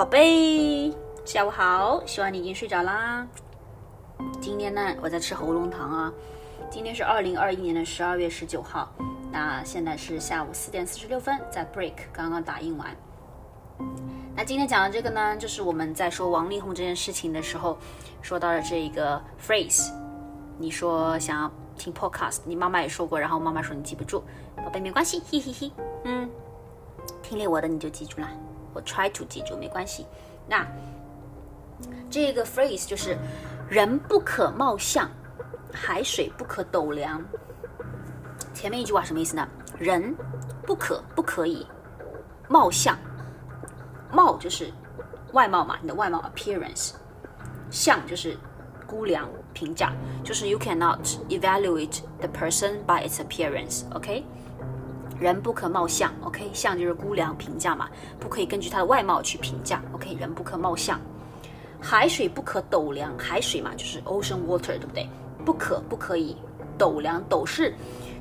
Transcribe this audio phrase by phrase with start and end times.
[0.00, 0.90] 宝贝，
[1.26, 3.26] 下午好，希望你已经睡着啦。
[4.40, 6.10] 今天呢，我在吃喉咙糖啊。
[6.70, 8.90] 今天是二零二一年的十二月十九号，
[9.30, 12.96] 那现在是下午四点四十六分，在 break 刚刚打印完。
[14.34, 17.76] 那今天讲的这个呢，就是我们在说王力宏这件事情的时候，
[18.22, 19.92] 说到了这一个 phrase。
[20.56, 24.22] 你说想要听 podcast，你妈妈也说过，然后妈妈说你记不住，
[24.56, 25.70] 宝贝没关系，嘿嘿嘿，
[26.04, 26.30] 嗯，
[27.22, 28.30] 听了我的你就记住了。
[28.72, 30.06] 我 try to 记住没关系。
[30.46, 30.66] 那
[32.10, 33.16] 这个 phrase 就是
[33.68, 35.10] “人不可貌相，
[35.72, 37.22] 海水不可斗量”。
[38.52, 39.48] 前面一句话什么意思呢？
[39.78, 40.14] 人
[40.66, 41.66] 不可不可以
[42.48, 42.98] 貌相，
[44.12, 44.70] 貌就是
[45.32, 46.92] 外貌嘛，你的外貌 appearance，
[47.70, 48.36] 相就是
[48.86, 50.98] 估量评价，就是 you cannot
[51.28, 54.24] evaluate the person by its appearance，OK？
[55.20, 56.50] 人不可貌相，OK？
[56.54, 57.88] 相就是估量评价嘛，
[58.18, 60.14] 不可以根据他的外貌去评价，OK？
[60.14, 60.98] 人不可貌相。
[61.78, 65.06] 海水不可斗量，海水嘛就是 ocean water，对不对？
[65.44, 66.36] 不可不可以
[66.78, 67.74] 斗量，斗是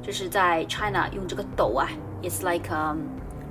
[0.03, 1.87] 就是在 China 用这个斗啊
[2.21, 2.95] ，it's like a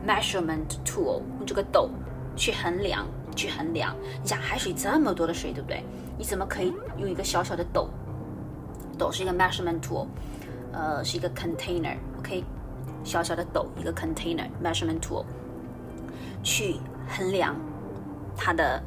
[0.06, 1.90] measurement tool，用这个斗
[2.36, 3.96] 去衡量去衡量。
[4.22, 5.82] 你想海水这么多的水，对不对？
[6.18, 7.88] 你怎么可以用一个小小的斗？
[8.98, 10.06] 斗是一个 measurement tool，
[10.72, 12.42] 呃，是一个 container，OK？
[13.03, 15.25] 小小的斗一个 container measurement tool，
[16.43, 16.75] 去
[17.07, 17.55] 衡量
[18.37, 18.81] 它的。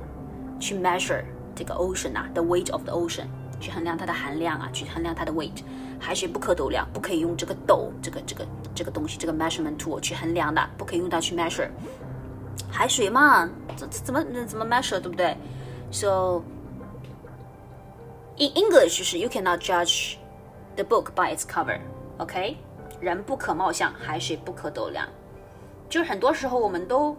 [0.58, 1.22] 去 measure
[1.54, 3.26] 这个 ocean 啊，the weight of the ocean，
[3.60, 5.62] 去衡量它的含量啊，去衡量它的 weight。
[6.00, 11.68] 海水不可斗量，不可以用这个斗，这个这个这个东西，这个 measurement tool 去衡量的，不可以用它去 measure。
[12.70, 15.36] 海水嘛，怎怎么怎么 measure，对不对？
[15.90, 16.42] So
[18.38, 20.16] in English 就是 you cannot judge
[20.76, 22.56] the book by its cover，OK？
[23.01, 25.05] 人不可貌相，海水不可斗量。
[25.89, 27.17] 就是很多时候我们都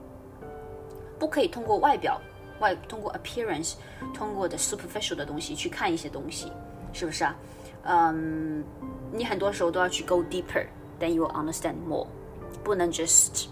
[1.19, 2.19] 不可以通过外表。
[2.61, 3.75] 外通过 appearance，
[4.15, 6.53] 通过的 superficial 的东西去看一些东西，
[6.93, 7.37] 是不是啊？
[7.83, 8.63] 嗯，
[9.11, 12.07] 你很多时候都要去 go deeper，then you understand more。
[12.63, 13.47] 不能 just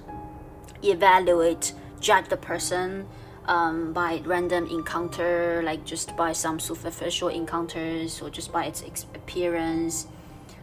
[0.82, 3.04] evaluate judge the person
[3.46, 10.04] um, by random encounter, like just by some superficial encounters or just by its appearance.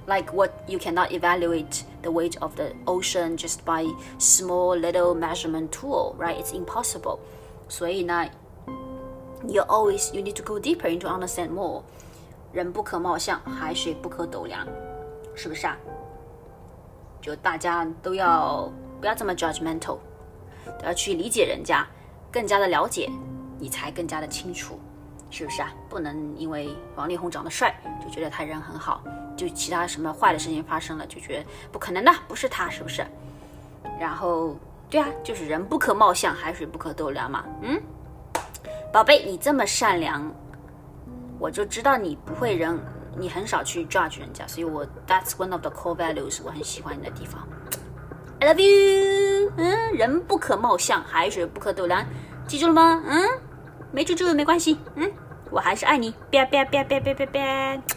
[0.06, 3.86] Like what you cannot evaluate the weight of the ocean just by
[4.18, 6.42] small little measurement tool, right?
[6.42, 7.18] It's impossible.
[7.68, 8.28] 所以呢，
[9.46, 11.82] you always you need to go deeper into understand more。
[12.52, 14.66] 人不可貌相，海水不可斗量，
[15.34, 15.76] 是不是啊？
[17.20, 18.70] 就大家都要
[19.00, 19.98] 不要这么 judgmental，
[20.78, 21.86] 都要去理解人家，
[22.32, 23.08] 更加的了解，
[23.58, 24.80] 你才更加的清楚，
[25.29, 25.71] 是不是啊？
[25.89, 29.03] 不能因为王力宏长得帅就觉得他人很好，
[29.35, 33.05] 就其他什么坏的事情发生了就觉得不可能的，不是他，是不是？
[33.99, 34.55] 然后。
[34.89, 37.43] 对啊，就是人不可貌相，海水不可斗量嘛。
[37.61, 37.77] 嗯，
[38.89, 40.33] 宝贝，你这么善良，
[41.37, 42.79] 我就知道你不会人，
[43.17, 47.45] 你很少去 judge 人家，所以我 that's one of the core values，我很喜欢你的地方。
[48.39, 49.51] I love you。
[49.57, 52.05] 嗯，人不可貌相，海水不可斗量，
[52.47, 53.03] 记住了吗？
[53.05, 53.27] 嗯，
[53.91, 54.77] 没猪猪没关系。
[54.95, 55.11] 嗯，
[55.49, 56.13] 我还是爱你。
[56.31, 57.96] 拜拜拜拜拜拜拜。